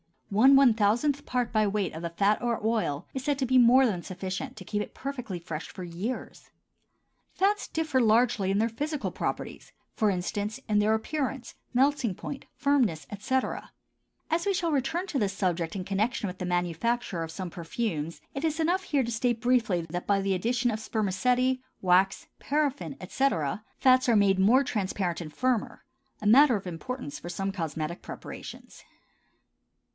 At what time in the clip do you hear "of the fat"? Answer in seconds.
1.93-2.41